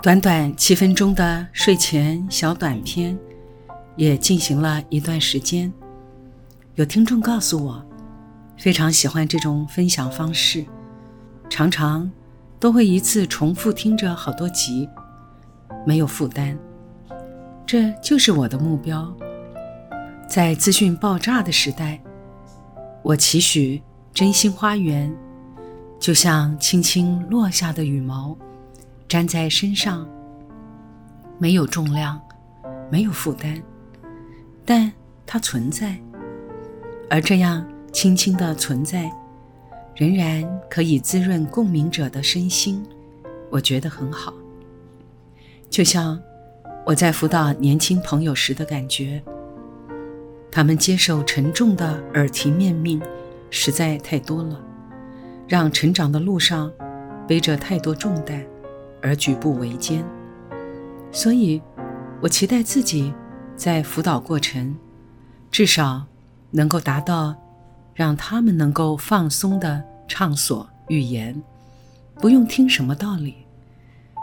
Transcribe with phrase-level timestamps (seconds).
[0.00, 3.18] 短短七分钟的睡前小短片，
[3.96, 5.72] 也进行了一段时间。
[6.76, 7.84] 有听众告诉我，
[8.56, 10.64] 非常喜欢这种分享方式，
[11.50, 12.08] 常常
[12.60, 14.88] 都会一次重复听着好多集，
[15.84, 16.56] 没有负担。
[17.66, 19.12] 这就是我的目标。
[20.28, 22.00] 在资讯爆炸的时代，
[23.02, 23.82] 我期许
[24.14, 25.12] 真心花园，
[25.98, 28.38] 就像轻轻落下的羽毛。
[29.08, 30.06] 粘在身上，
[31.38, 32.20] 没有重量，
[32.90, 33.62] 没有负担，
[34.66, 34.92] 但
[35.24, 35.98] 它存在，
[37.08, 39.10] 而这样轻轻的存在，
[39.96, 42.84] 仍然可以滋润共鸣者的身心，
[43.50, 44.34] 我觉得很好。
[45.70, 46.20] 就像
[46.84, 49.22] 我在辅导年轻朋友时的感觉，
[50.52, 53.00] 他们接受沉重的耳提面命
[53.48, 54.60] 实在太多了，
[55.46, 56.70] 让成长的路上
[57.26, 58.44] 背着太多重担。
[59.00, 60.04] 而举步维艰，
[61.12, 61.62] 所以，
[62.20, 63.12] 我期待自己
[63.56, 64.76] 在辅导过程，
[65.50, 66.04] 至少
[66.50, 67.34] 能够达到
[67.94, 71.40] 让他们能够放松的畅所欲言，
[72.16, 73.34] 不用听什么道理，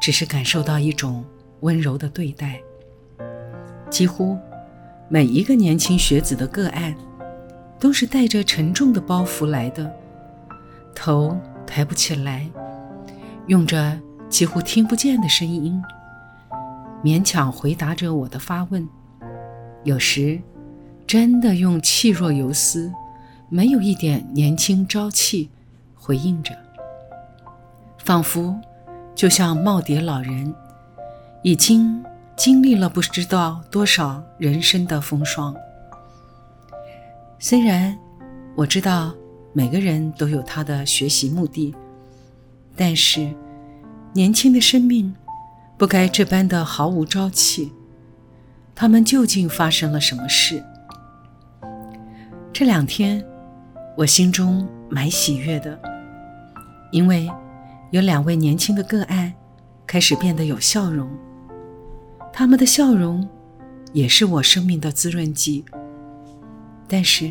[0.00, 1.24] 只是感受到一种
[1.60, 2.60] 温柔的对待。
[3.88, 4.36] 几乎
[5.08, 6.94] 每一个年轻学子的个案，
[7.78, 9.90] 都是带着沉重的包袱来的，
[10.94, 12.50] 头抬不起来，
[13.46, 13.96] 用着。
[14.28, 15.80] 几乎听不见的声音，
[17.02, 18.86] 勉强回答着我的发问。
[19.84, 20.40] 有时，
[21.06, 22.92] 真的用气若游丝，
[23.48, 25.48] 没有一点年轻朝气，
[25.94, 26.54] 回应着，
[27.98, 28.54] 仿佛
[29.14, 30.52] 就像耄耋老人，
[31.42, 32.04] 已经
[32.36, 35.54] 经历了不知道多少人生的风霜。
[37.38, 37.96] 虽然
[38.56, 39.14] 我知道
[39.52, 41.72] 每个人都有他的学习目的，
[42.74, 43.32] 但是。
[44.16, 45.14] 年轻的生命，
[45.76, 47.70] 不该这般的毫无朝气。
[48.74, 50.64] 他们究竟发生了什么事？
[52.50, 53.22] 这两天，
[53.94, 55.78] 我心中蛮喜悦的，
[56.92, 57.30] 因为
[57.90, 59.34] 有两位年轻的个案
[59.86, 61.06] 开始变得有笑容。
[62.32, 63.28] 他们的笑容，
[63.92, 65.62] 也是我生命的滋润剂。
[66.88, 67.30] 但是，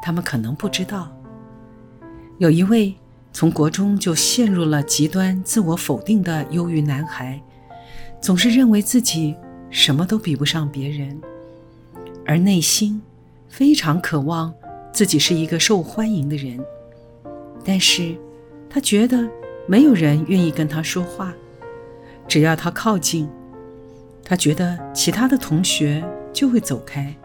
[0.00, 1.10] 他们可能不知道，
[2.38, 2.94] 有一位。
[3.32, 7.42] 从国中就陷入了极端自我否定的忧郁男孩，
[8.20, 9.34] 总是认为自己
[9.70, 11.18] 什么都比不上别人，
[12.26, 13.00] 而内心
[13.48, 14.52] 非常渴望
[14.92, 16.62] 自己是一个受欢迎的人。
[17.64, 18.14] 但是，
[18.68, 19.28] 他觉得
[19.66, 21.32] 没有人愿意跟他说话，
[22.28, 23.28] 只要他靠近，
[24.22, 27.16] 他觉得其他的同学就会走开，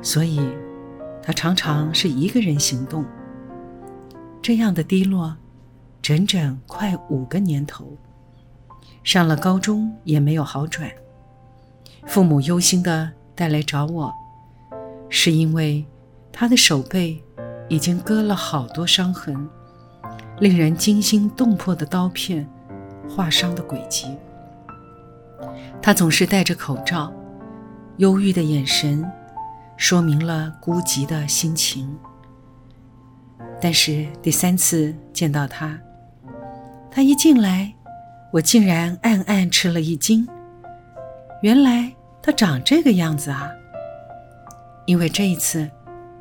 [0.00, 0.40] 所以，
[1.22, 3.04] 他常常是一个人行动。
[4.42, 5.36] 这样的低落，
[6.00, 7.96] 整整快五个年头，
[9.04, 10.90] 上了高中也没有好转。
[12.06, 14.12] 父母忧心的带来找我，
[15.10, 15.84] 是因为
[16.32, 17.22] 他的手背
[17.68, 19.46] 已经割了好多伤痕，
[20.38, 22.48] 令人惊心动魄的刀片
[23.08, 24.16] 划伤的轨迹。
[25.82, 27.12] 他总是戴着口罩，
[27.98, 29.04] 忧郁的眼神
[29.76, 31.94] 说明了孤寂的心情。
[33.60, 35.78] 但是第三次见到他，
[36.90, 37.72] 他一进来，
[38.32, 40.26] 我竟然暗暗吃了一惊。
[41.42, 43.50] 原来他长这个样子啊！
[44.86, 45.70] 因为这一次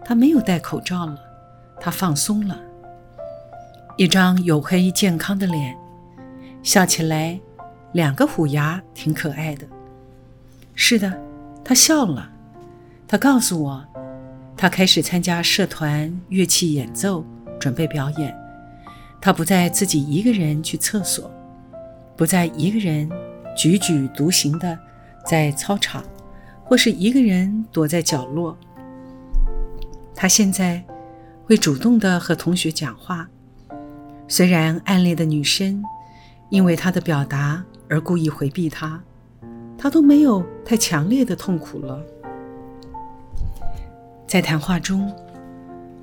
[0.04, 1.18] 他没有戴口罩了，
[1.80, 2.60] 他放松了，
[3.96, 5.76] 一张黝黑健康的脸，
[6.62, 7.40] 笑起来
[7.94, 9.66] 两个虎牙，挺可爱的。
[10.76, 11.18] 是的，
[11.64, 12.30] 他笑了。
[13.08, 13.86] 他告诉我。
[14.62, 17.24] 他开始参加社团乐器演奏，
[17.58, 18.36] 准备表演。
[19.22, 21.32] 他不再自己一个人去厕所，
[22.18, 23.10] 不再一个人
[23.58, 24.78] 踽踽独行的
[25.26, 26.04] 在操场，
[26.62, 28.58] 或是一个人躲在角落。
[30.14, 30.84] 他现在
[31.46, 33.30] 会主动的和同学讲话，
[34.28, 35.82] 虽然暗恋的女生
[36.50, 39.02] 因为他的表达而故意回避他，
[39.78, 42.04] 他都没有太强烈的痛苦了。
[44.30, 45.12] 在谈话中，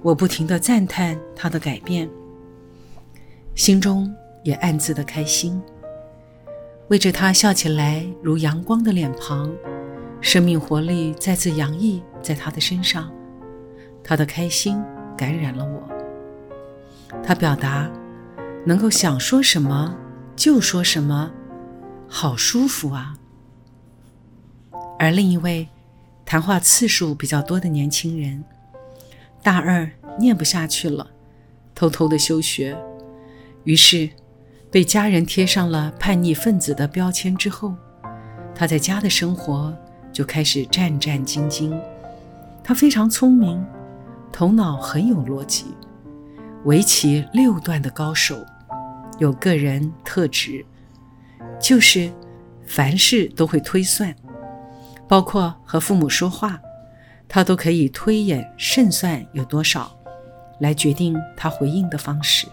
[0.02, 2.10] 我不停地赞叹他的改变，
[3.54, 4.12] 心中
[4.42, 5.62] 也暗自的开心。
[6.88, 9.54] 为着他笑起来如阳光的脸庞，
[10.20, 13.08] 生命活力再次洋溢在他的身上。
[14.02, 14.82] 他的开心
[15.16, 15.88] 感染了我。
[17.22, 17.88] 他表达
[18.64, 19.96] 能够想说什么
[20.34, 21.30] 就说什么，
[22.08, 23.14] 好舒服啊。
[24.98, 25.68] 而另一位
[26.26, 28.44] 谈话次数比较多的年轻人，
[29.42, 31.06] 大二念不下去了，
[31.74, 32.76] 偷偷的休学，
[33.64, 34.10] 于是。
[34.68, 37.74] 被家人贴上了叛逆分子的标签之后，
[38.54, 39.74] 他在家的生活
[40.12, 41.80] 就开始战战兢兢。
[42.62, 43.64] 他非常聪明，
[44.30, 45.66] 头脑很有逻辑，
[46.64, 48.44] 围棋六段的高手，
[49.18, 50.66] 有个人特质，
[51.58, 52.12] 就是
[52.66, 54.14] 凡事都会推算，
[55.08, 56.60] 包括和父母说话，
[57.28, 59.96] 他都可以推演胜算有多少，
[60.60, 62.46] 来决定他回应的方式。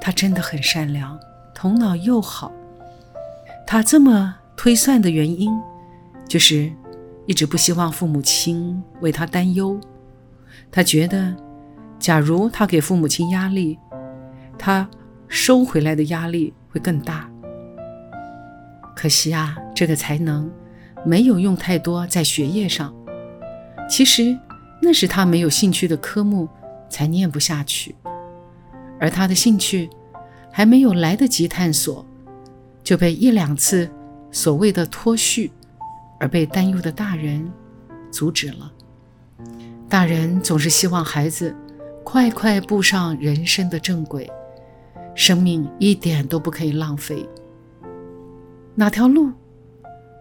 [0.00, 1.18] 他真的很善良，
[1.54, 2.52] 头脑又好。
[3.66, 5.50] 他这么推算的原因，
[6.28, 6.72] 就是
[7.26, 9.78] 一直不希望父母亲为他担忧。
[10.70, 11.34] 他觉得，
[11.98, 13.78] 假如他给父母亲压力，
[14.58, 14.88] 他
[15.26, 17.28] 收回来的压力会更大。
[18.96, 20.50] 可惜啊，这个才能
[21.04, 22.94] 没有用太多在学业上。
[23.88, 24.36] 其实
[24.82, 26.48] 那是他没有兴趣的科目，
[26.90, 27.94] 才念不下去。
[29.00, 29.88] 而他的兴趣
[30.50, 32.04] 还没有来得及探索，
[32.82, 33.90] 就被一两次
[34.30, 35.50] 所谓的脱序
[36.18, 37.50] 而被担忧的大人
[38.10, 38.72] 阻止了。
[39.88, 41.54] 大人总是希望孩子
[42.04, 44.30] 快快步上人生的正轨，
[45.14, 47.26] 生命一点都不可以浪费。
[48.74, 49.32] 哪条路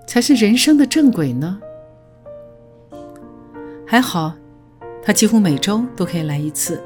[0.07, 1.59] 才是人生的正轨呢？
[3.85, 4.33] 还好，
[5.03, 6.81] 他几乎每周都可以来一次。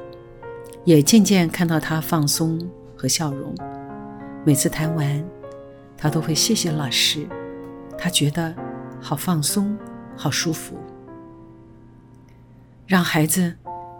[0.84, 2.60] 也渐渐看到他放松
[2.98, 3.54] 和笑容。
[4.44, 5.24] 每次谈完，
[5.96, 7.28] 他都会谢谢老师，
[7.96, 8.52] 他觉得
[9.00, 9.78] 好放松，
[10.18, 10.76] 好舒服。
[12.88, 13.54] 让孩子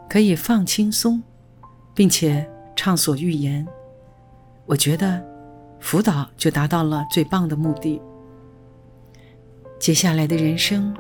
[0.10, 1.22] 可以放轻松，
[1.94, 3.68] 并且畅所欲言，
[4.66, 5.24] 我觉得
[5.80, 8.02] 辅导就达到了最棒的目的。
[9.82, 10.96] 接下来的人生，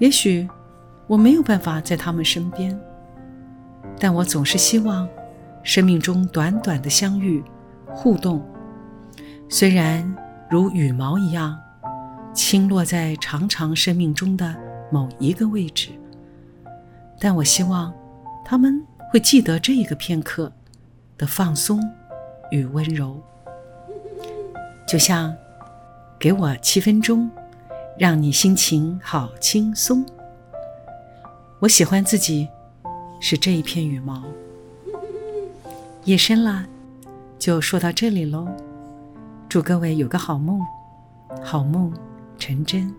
[0.00, 0.48] 也许
[1.06, 2.76] 我没有办法在他们身边。
[3.96, 5.08] 但我总是希望，
[5.62, 7.40] 生命中短短的相遇、
[7.86, 8.44] 互动，
[9.48, 10.16] 虽然
[10.50, 11.56] 如羽毛一样
[12.34, 14.52] 轻落在长长生命中的
[14.90, 15.90] 某一个位置，
[17.20, 17.94] 但我希望
[18.44, 20.50] 他们会记得这一个片刻
[21.16, 21.80] 的放松
[22.50, 23.22] 与温柔，
[24.88, 25.32] 就像
[26.18, 27.30] 给我七分钟，
[28.02, 30.04] 让你心情好轻松。
[31.60, 32.48] 我喜欢自己。
[33.20, 34.24] 是这一片羽毛。
[36.02, 36.66] 夜深了，
[37.38, 38.48] 就说到这里喽。
[39.48, 40.60] 祝各位有个好梦，
[41.44, 41.94] 好梦
[42.36, 42.92] 成真。